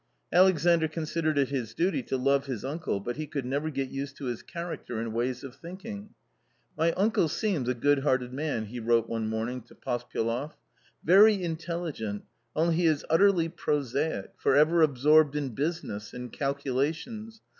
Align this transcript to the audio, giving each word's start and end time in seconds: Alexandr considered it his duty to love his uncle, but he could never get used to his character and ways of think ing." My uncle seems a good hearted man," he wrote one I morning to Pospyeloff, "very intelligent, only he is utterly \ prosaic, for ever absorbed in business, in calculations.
Alexandr 0.33 0.87
considered 0.87 1.37
it 1.37 1.49
his 1.49 1.75
duty 1.75 2.01
to 2.01 2.17
love 2.17 2.47
his 2.47 2.65
uncle, 2.65 2.99
but 2.99 3.17
he 3.17 3.27
could 3.27 3.45
never 3.45 3.69
get 3.69 3.89
used 3.91 4.17
to 4.17 4.25
his 4.25 4.41
character 4.41 4.99
and 4.99 5.13
ways 5.13 5.43
of 5.43 5.53
think 5.53 5.85
ing." 5.85 6.15
My 6.75 6.91
uncle 6.93 7.27
seems 7.27 7.69
a 7.69 7.75
good 7.75 7.99
hearted 7.99 8.33
man," 8.33 8.65
he 8.65 8.79
wrote 8.79 9.07
one 9.07 9.25
I 9.25 9.27
morning 9.27 9.61
to 9.61 9.75
Pospyeloff, 9.75 10.57
"very 11.03 11.43
intelligent, 11.43 12.23
only 12.55 12.77
he 12.77 12.87
is 12.87 13.05
utterly 13.11 13.47
\ 13.49 13.49
prosaic, 13.63 14.31
for 14.37 14.55
ever 14.55 14.81
absorbed 14.81 15.35
in 15.35 15.49
business, 15.49 16.15
in 16.15 16.29
calculations. 16.29 17.41